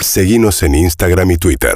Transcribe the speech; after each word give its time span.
Seguimos 0.00 0.62
en 0.62 0.74
Instagram 0.74 1.30
y 1.32 1.36
Twitter. 1.36 1.74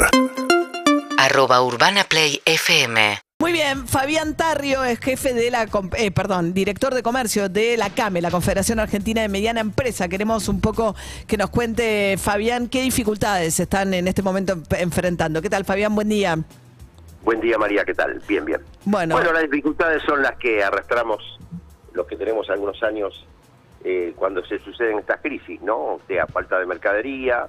arroba 1.19 1.62
urbanaplayfm. 1.62 2.97
Muy 3.41 3.52
bien, 3.52 3.87
Fabián 3.89 4.37
Tarrio 4.37 4.85
es 4.85 4.98
jefe 5.01 5.35
de 5.35 5.51
la, 5.51 5.69
eh, 5.96 6.10
perdón, 6.12 6.53
director 6.54 6.95
de 6.95 7.03
comercio 7.03 7.48
de 7.48 7.77
la 7.77 7.90
CAME, 7.90 8.21
la 8.21 8.30
Confederación 8.30 8.79
Argentina 8.80 9.21
de 9.22 9.29
Mediana 9.29 9.61
Empresa. 9.61 10.08
Queremos 10.08 10.48
un 10.48 10.61
poco 10.61 10.95
que 11.27 11.37
nos 11.37 11.50
cuente, 11.50 12.16
Fabián, 12.19 12.69
qué 12.69 12.82
dificultades 12.82 13.58
están 13.61 13.94
en 13.94 14.06
este 14.08 14.22
momento 14.22 14.52
en- 14.52 14.64
enfrentando. 14.80 15.42
¿Qué 15.42 15.50
tal, 15.50 15.64
Fabián? 15.64 15.94
Buen 15.94 16.09
día. 16.09 16.39
Buen 17.25 17.41
día, 17.41 17.57
María, 17.59 17.84
¿qué 17.84 17.95
tal? 17.95 18.20
Bien, 18.29 18.45
bien. 18.45 18.61
Bueno. 18.84 19.20
las 19.20 19.43
dificultades 19.43 20.02
son 20.04 20.23
las 20.23 20.36
que 20.39 20.62
arrastramos 20.62 21.18
los 21.95 22.07
que 22.07 22.16
tenemos 22.16 22.48
algunos 22.50 22.80
años 22.82 23.27
eh, 23.84 24.12
cuando 24.16 24.45
se 24.45 24.59
suceden 24.61 24.98
estas 24.98 25.20
crisis, 25.20 25.61
¿no? 25.62 25.77
O 25.77 26.00
sea, 26.09 26.27
falta 26.27 26.59
de 26.59 26.66
mercadería, 26.66 27.46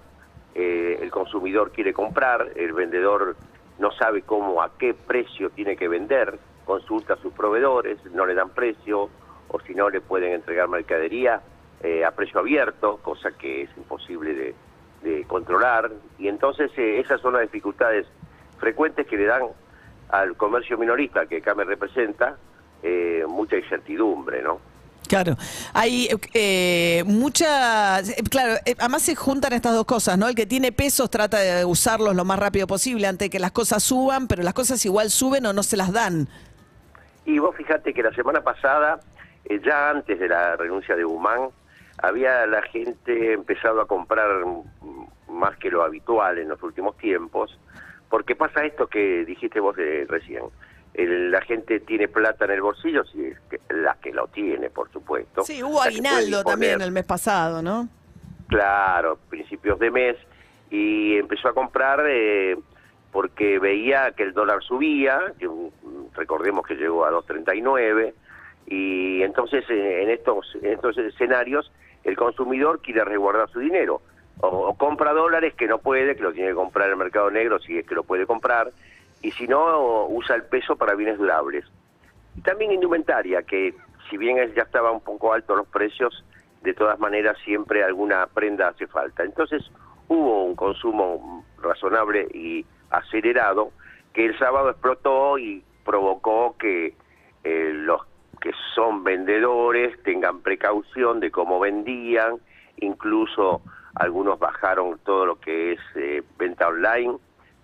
eh, 0.55 0.99
el 1.01 1.11
consumidor 1.11 1.71
quiere 1.71 1.93
comprar, 1.93 2.51
el 2.55 2.73
vendedor 2.73 3.35
no 3.79 3.91
sabe 3.91 4.21
cómo, 4.21 4.61
a 4.61 4.77
qué 4.77 4.93
precio 4.93 5.49
tiene 5.49 5.75
que 5.75 5.87
vender, 5.87 6.37
consulta 6.65 7.15
a 7.15 7.17
sus 7.17 7.33
proveedores, 7.33 8.03
no 8.13 8.25
le 8.25 8.33
dan 8.35 8.49
precio, 8.49 9.09
o 9.49 9.59
si 9.61 9.73
no 9.73 9.89
le 9.89 10.01
pueden 10.01 10.33
entregar 10.33 10.67
mercadería 10.67 11.41
eh, 11.81 12.05
a 12.05 12.11
precio 12.11 12.39
abierto, 12.39 12.97
cosa 13.01 13.31
que 13.31 13.63
es 13.63 13.69
imposible 13.77 14.33
de, 14.33 14.55
controlar. 15.27 15.91
Y 16.17 16.29
entonces 16.29 16.71
eh, 16.77 16.99
esas 16.99 17.19
son 17.19 17.33
las 17.33 17.41
dificultades 17.41 18.07
frecuentes 18.57 19.05
que 19.05 19.17
le 19.17 19.25
dan 19.25 19.43
al 20.09 20.37
comercio 20.37 20.77
minorista 20.77 21.25
que 21.25 21.37
acá 21.37 21.53
me 21.55 21.65
representa 21.65 22.37
eh, 22.81 23.25
mucha 23.27 23.57
incertidumbre, 23.57 24.41
¿no? 24.41 24.59
Claro, 25.13 25.35
hay 25.75 26.09
eh, 26.33 27.03
muchas, 27.05 28.09
eh, 28.09 28.23
claro, 28.31 28.53
eh, 28.65 28.73
además 28.79 29.03
se 29.03 29.15
juntan 29.15 29.53
estas 29.53 29.75
dos 29.75 29.85
cosas, 29.85 30.17
¿no? 30.17 30.27
El 30.27 30.33
que 30.33 30.47
tiene 30.47 30.71
pesos 30.71 31.11
trata 31.11 31.37
de 31.37 31.65
usarlos 31.65 32.15
lo 32.15 32.25
más 32.25 32.39
rápido 32.39 32.65
posible 32.65 33.05
antes 33.05 33.27
de 33.27 33.29
que 33.29 33.37
las 33.37 33.51
cosas 33.51 33.83
suban, 33.83 34.27
pero 34.27 34.41
las 34.41 34.55
cosas 34.55 34.83
igual 34.87 35.11
suben 35.11 35.45
o 35.45 35.53
no 35.53 35.61
se 35.61 35.77
las 35.77 35.93
dan. 35.93 36.27
Y 37.25 37.37
vos 37.37 37.55
fíjate 37.55 37.93
que 37.93 38.01
la 38.01 38.11
semana 38.15 38.41
pasada, 38.41 39.01
eh, 39.45 39.61
ya 39.63 39.91
antes 39.91 40.19
de 40.19 40.27
la 40.27 40.55
renuncia 40.55 40.95
de 40.95 41.03
Guzmán, 41.03 41.49
había 42.01 42.47
la 42.47 42.63
gente 42.63 43.33
empezado 43.33 43.81
a 43.81 43.85
comprar 43.85 44.27
más 45.29 45.55
que 45.57 45.69
lo 45.69 45.83
habitual 45.83 46.39
en 46.39 46.49
los 46.49 46.63
últimos 46.63 46.97
tiempos, 46.97 47.55
porque 48.09 48.35
pasa 48.35 48.65
esto 48.65 48.87
que 48.87 49.25
dijiste 49.25 49.59
vos 49.59 49.77
eh, 49.77 50.07
recién. 50.09 50.41
El- 50.93 51.31
la 51.31 51.41
gente 51.41 51.79
tiene 51.79 52.07
plata 52.07 52.45
en 52.45 52.51
el 52.51 52.61
bolsillo, 52.61 53.03
si 53.05 53.25
es 53.25 53.39
que, 53.49 53.59
la 53.73 53.95
que 53.95 54.11
lo 54.13 54.27
tiene, 54.27 54.69
por 54.69 54.91
supuesto. 54.91 55.43
Sí, 55.43 55.63
hubo 55.63 55.81
aguinaldo 55.81 56.43
también 56.43 56.81
el 56.81 56.91
mes 56.91 57.03
pasado, 57.05 57.61
¿no? 57.61 57.87
Claro, 58.47 59.17
principios 59.29 59.79
de 59.79 59.89
mes, 59.89 60.17
y 60.69 61.17
empezó 61.17 61.47
a 61.49 61.53
comprar 61.53 62.03
eh, 62.07 62.55
porque 63.11 63.57
veía 63.59 64.11
que 64.11 64.23
el 64.23 64.33
dólar 64.33 64.61
subía, 64.63 65.33
que, 65.39 65.49
recordemos 66.15 66.65
que 66.67 66.75
llegó 66.75 67.05
a 67.05 67.11
2.39, 67.11 68.13
y 68.67 69.21
entonces 69.23 69.65
eh, 69.69 70.03
en 70.03 70.09
estos, 70.11 70.55
en 70.61 70.73
estos 70.73 70.97
escenarios 70.97 71.71
el 72.03 72.15
consumidor 72.15 72.81
quiere 72.81 73.03
resguardar 73.03 73.49
su 73.49 73.59
dinero, 73.59 74.01
o, 74.39 74.47
o 74.47 74.77
compra 74.77 75.13
dólares 75.13 75.53
que 75.55 75.67
no 75.67 75.79
puede, 75.79 76.15
que 76.15 76.21
lo 76.23 76.33
tiene 76.33 76.49
que 76.49 76.55
comprar 76.55 76.87
en 76.87 76.93
el 76.93 76.97
mercado 76.97 77.31
negro 77.31 77.59
si 77.59 77.77
es 77.79 77.85
que 77.87 77.95
lo 77.95 78.03
puede 78.03 78.25
comprar, 78.27 78.71
y 79.23 79.31
si 79.31 79.47
no, 79.47 80.05
usa 80.07 80.35
el 80.35 80.43
peso 80.43 80.75
para 80.75 80.93
bienes 80.93 81.17
durables. 81.17 81.65
Y 82.37 82.41
también 82.41 82.73
indumentaria, 82.73 83.41
que 83.41 83.73
si 84.09 84.17
bien 84.17 84.37
ya 84.53 84.63
estaban 84.63 84.95
un 84.95 85.01
poco 85.01 85.33
altos 85.33 85.57
los 85.57 85.67
precios, 85.67 86.23
de 86.61 86.73
todas 86.73 86.99
maneras 86.99 87.37
siempre 87.43 87.83
alguna 87.83 88.27
prenda 88.27 88.67
hace 88.67 88.85
falta. 88.85 89.23
Entonces 89.23 89.63
hubo 90.09 90.43
un 90.43 90.55
consumo 90.55 91.45
razonable 91.61 92.27
y 92.33 92.65
acelerado 92.89 93.71
que 94.13 94.25
el 94.25 94.37
sábado 94.37 94.69
explotó 94.69 95.37
y 95.37 95.63
provocó 95.85 96.55
que 96.57 96.95
eh, 97.43 97.71
los 97.73 98.01
que 98.41 98.51
son 98.75 99.05
vendedores 99.05 100.01
tengan 100.03 100.41
precaución 100.41 101.21
de 101.21 101.31
cómo 101.31 101.61
vendían, 101.61 102.39
incluso 102.77 103.61
algunos 103.95 104.37
bajaron 104.37 104.99
todo 105.05 105.25
lo 105.25 105.39
que 105.39 105.73
es 105.73 105.79
eh, 105.95 106.23
venta 106.37 106.67
online, 106.67 107.17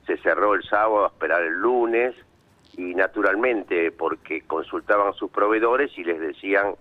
se 0.06 0.18
cerró 0.18 0.54
el 0.56 0.64
sábado 0.64 1.06
a 1.06 1.08
esperar 1.08 1.44
el 1.44 1.54
lunes 1.54 2.16
y 2.78 2.94
naturalmente 2.96 3.92
porque 3.92 4.42
consultaban 4.42 5.08
a 5.10 5.14
sus 5.14 5.30
proveedores 5.32 5.92
y 5.98 6.04
les 6.04 6.20
decían 6.20 6.76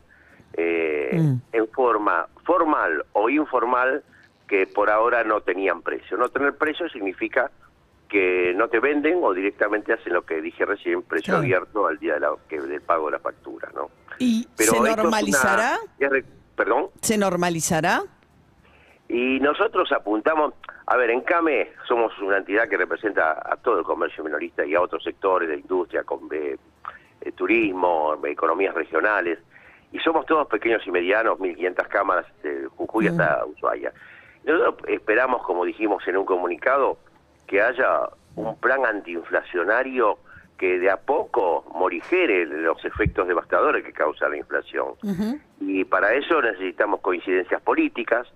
eh, 0.54 1.10
Mm. 1.12 1.34
en 1.52 1.68
forma 1.68 2.26
formal 2.44 3.04
o 3.12 3.28
informal 3.28 4.02
que 4.48 4.66
por 4.66 4.88
ahora 4.90 5.22
no 5.24 5.42
tenían 5.42 5.82
precio. 5.82 6.16
No 6.16 6.30
tener 6.30 6.56
precio 6.56 6.88
significa 6.88 7.50
que 8.08 8.54
no 8.56 8.68
te 8.68 8.80
venden 8.80 9.18
o 9.22 9.34
directamente 9.34 9.92
hacen 9.92 10.14
lo 10.14 10.22
que 10.22 10.40
dije 10.40 10.64
recién, 10.64 11.02
precio 11.02 11.32
Claro. 11.34 11.40
abierto 11.40 11.86
al 11.86 11.98
día 11.98 12.14
de 12.14 12.20
la- 12.20 12.32
que- 12.48 12.60
del 12.62 12.80
pago 12.80 13.06
de 13.06 13.12
la 13.12 13.18
factura, 13.18 13.68
¿no? 13.74 13.90
¿Y 14.18 14.48
Pero 14.56 14.72
se 14.72 14.80
una- 14.80 14.96
normalizará? 14.96 15.78
Perdón. 16.56 16.86
¿Se 17.02 17.18
normalizará? 17.18 18.02
Y 19.08 19.38
nosotros 19.40 19.92
apuntamos, 19.92 20.54
a 20.90 20.96
ver, 20.96 21.10
en 21.10 21.20
CAME 21.20 21.72
somos 21.86 22.18
una 22.18 22.38
entidad 22.38 22.66
que 22.66 22.78
representa 22.78 23.32
a 23.44 23.56
todo 23.56 23.80
el 23.80 23.84
comercio 23.84 24.24
minorista 24.24 24.64
y 24.64 24.74
a 24.74 24.80
otros 24.80 25.04
sectores 25.04 25.46
de 25.46 25.56
industria, 25.56 26.02
con 26.02 26.20
eh, 26.32 26.56
eh, 27.20 27.32
turismo, 27.32 28.18
economías 28.24 28.74
regionales, 28.74 29.38
y 29.92 29.98
somos 29.98 30.24
todos 30.24 30.48
pequeños 30.48 30.86
y 30.86 30.90
medianos, 30.90 31.38
1.500 31.38 31.88
cámaras, 31.88 32.26
de 32.42 32.68
Jujuy 32.74 33.08
hasta 33.08 33.44
Ushuaia. 33.44 33.92
Nosotros 34.44 34.76
esperamos, 34.88 35.42
como 35.42 35.66
dijimos 35.66 36.08
en 36.08 36.16
un 36.16 36.24
comunicado, 36.24 36.96
que 37.46 37.60
haya 37.60 38.08
un 38.36 38.58
plan 38.58 38.86
antiinflacionario 38.86 40.18
que 40.56 40.78
de 40.78 40.90
a 40.90 40.96
poco 40.96 41.66
morigere 41.74 42.46
los 42.46 42.82
efectos 42.86 43.28
devastadores 43.28 43.84
que 43.84 43.92
causa 43.92 44.26
la 44.30 44.38
inflación. 44.38 44.94
Y 45.60 45.84
para 45.84 46.14
eso 46.14 46.40
necesitamos 46.40 47.00
coincidencias 47.00 47.60
políticas, 47.60 48.26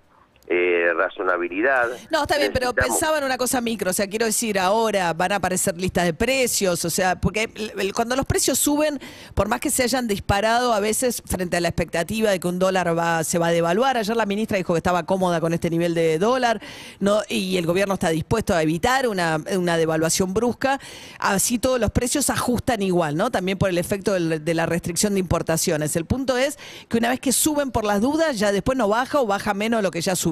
eh, 0.48 0.92
razonabilidad. 0.96 1.88
No, 2.10 2.22
está 2.22 2.36
bien, 2.36 2.52
pero 2.52 2.74
pensaba 2.74 3.18
en 3.18 3.24
una 3.24 3.38
cosa 3.38 3.60
micro, 3.60 3.90
o 3.90 3.92
sea, 3.92 4.06
quiero 4.08 4.26
decir, 4.26 4.58
ahora 4.58 5.12
van 5.12 5.32
a 5.32 5.36
aparecer 5.36 5.76
listas 5.78 6.04
de 6.04 6.14
precios, 6.14 6.84
o 6.84 6.90
sea, 6.90 7.20
porque 7.20 7.48
cuando 7.94 8.16
los 8.16 8.26
precios 8.26 8.58
suben, 8.58 9.00
por 9.34 9.48
más 9.48 9.60
que 9.60 9.70
se 9.70 9.82
hayan 9.84 10.06
disparado 10.08 10.74
a 10.74 10.80
veces 10.80 11.22
frente 11.24 11.56
a 11.56 11.60
la 11.60 11.68
expectativa 11.68 12.30
de 12.30 12.40
que 12.40 12.48
un 12.48 12.58
dólar 12.58 12.96
va, 12.98 13.22
se 13.24 13.38
va 13.38 13.46
a 13.48 13.50
devaluar, 13.52 13.96
ayer 13.96 14.16
la 14.16 14.26
ministra 14.26 14.56
dijo 14.58 14.74
que 14.74 14.78
estaba 14.78 15.04
cómoda 15.04 15.40
con 15.40 15.52
este 15.54 15.70
nivel 15.70 15.94
de 15.94 16.18
dólar, 16.18 16.60
no, 17.00 17.20
y 17.28 17.56
el 17.56 17.64
gobierno 17.66 17.94
está 17.94 18.08
dispuesto 18.10 18.54
a 18.54 18.62
evitar 18.62 19.06
una, 19.08 19.42
una 19.56 19.76
devaluación 19.76 20.34
brusca, 20.34 20.80
así 21.18 21.58
todos 21.58 21.78
los 21.80 21.90
precios 21.92 22.28
ajustan 22.30 22.82
igual, 22.82 23.16
¿no? 23.16 23.30
También 23.30 23.58
por 23.58 23.70
el 23.70 23.78
efecto 23.78 24.12
del- 24.12 24.44
de 24.44 24.54
la 24.54 24.66
restricción 24.66 25.14
de 25.14 25.20
importaciones. 25.20 25.94
El 25.96 26.04
punto 26.04 26.36
es 26.36 26.58
que 26.88 26.98
una 26.98 27.08
vez 27.10 27.20
que 27.20 27.32
suben 27.32 27.70
por 27.70 27.84
las 27.84 28.00
dudas, 28.00 28.38
ya 28.38 28.50
después 28.52 28.76
no 28.76 28.88
baja 28.88 29.20
o 29.20 29.26
baja 29.26 29.54
menos 29.54 29.82
lo 29.82 29.90
que 29.90 30.00
ya 30.00 30.16
subió. 30.16 30.31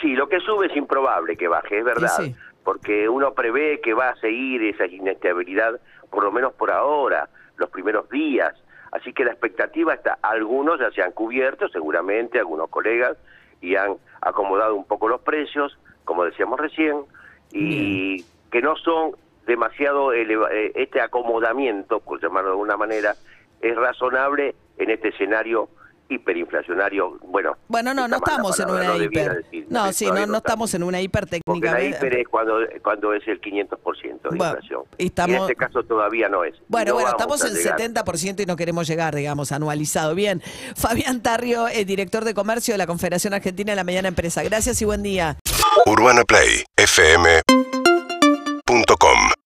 Sí, 0.00 0.14
lo 0.14 0.28
que 0.28 0.40
sube 0.40 0.66
es 0.66 0.76
improbable 0.76 1.36
que 1.36 1.48
baje, 1.48 1.78
es 1.78 1.84
verdad, 1.84 2.08
Sí, 2.16 2.26
sí. 2.32 2.36
porque 2.64 3.08
uno 3.08 3.34
prevé 3.34 3.80
que 3.80 3.92
va 3.94 4.10
a 4.10 4.16
seguir 4.16 4.62
esa 4.64 4.86
inestabilidad, 4.86 5.78
por 6.10 6.24
lo 6.24 6.32
menos 6.32 6.52
por 6.54 6.70
ahora, 6.70 7.28
los 7.56 7.68
primeros 7.70 8.08
días. 8.08 8.54
Así 8.92 9.12
que 9.12 9.24
la 9.24 9.32
expectativa 9.32 9.94
está, 9.94 10.18
algunos 10.22 10.80
ya 10.80 10.90
se 10.90 11.02
han 11.02 11.12
cubierto, 11.12 11.68
seguramente, 11.68 12.38
algunos 12.38 12.68
colegas, 12.70 13.16
y 13.60 13.76
han 13.76 13.96
acomodado 14.22 14.74
un 14.74 14.84
poco 14.86 15.06
los 15.08 15.20
precios, 15.20 15.78
como 16.04 16.24
decíamos 16.24 16.58
recién, 16.58 17.02
y 17.52 18.24
que 18.50 18.62
no 18.62 18.76
son 18.76 19.12
demasiado, 19.46 20.12
eh, 20.12 20.72
este 20.74 21.00
acomodamiento, 21.00 22.00
por 22.00 22.20
llamarlo 22.20 22.50
de 22.50 22.54
alguna 22.54 22.76
manera, 22.76 23.14
es 23.60 23.76
razonable 23.76 24.54
en 24.78 24.90
este 24.90 25.08
escenario 25.08 25.68
hiperinflacionario. 26.10 27.18
Bueno, 27.22 27.56
Bueno, 27.68 27.94
no, 27.94 28.06
no 28.08 28.16
estamos 28.16 28.58
en 28.60 28.70
una 28.70 28.84
no 28.84 29.02
hiper. 29.02 29.44
decir, 29.44 29.66
No, 29.70 29.92
sí, 29.92 30.06
no, 30.06 30.26
no 30.26 30.38
estamos 30.38 30.74
en 30.74 30.82
una 30.82 31.00
hiper 31.00 31.26
Porque 31.44 31.66
la 31.70 31.82
hiper 31.82 32.14
es 32.18 32.28
cuando, 32.28 32.58
cuando 32.82 33.14
es 33.14 33.26
el 33.28 33.40
500% 33.40 34.30
de 34.30 34.36
Bueno, 34.36 34.44
inflación. 34.54 34.82
y 34.98 35.06
estamos- 35.06 35.30
Y 35.30 35.36
en 35.36 35.42
este 35.42 35.56
caso 35.56 35.82
todavía 35.84 36.28
no 36.28 36.44
es. 36.44 36.54
Bueno, 36.68 36.90
No 36.90 36.94
bueno, 36.96 37.10
estamos 37.10 37.44
en 37.44 37.54
llegar. 37.54 37.78
70% 37.78 38.42
y 38.42 38.46
no 38.46 38.56
queremos 38.56 38.86
llegar, 38.86 39.14
digamos, 39.14 39.52
anualizado. 39.52 40.14
Bien. 40.14 40.42
Fabián 40.76 41.22
Tarrio, 41.22 41.68
eh, 41.68 41.84
director 41.84 42.24
de 42.24 42.34
comercio 42.34 42.74
de 42.74 42.78
la 42.78 42.86
Confederación 42.86 43.32
Argentina 43.34 43.72
de 43.72 43.76
la 43.76 43.84
Mediana 43.84 44.08
Empresa. 44.08 44.42
Gracias 44.42 44.80
y 44.82 44.84
buen 44.84 45.02
día. 45.02 45.36
Urbana 45.86 46.24
Play 46.24 46.64
fm 46.76 47.40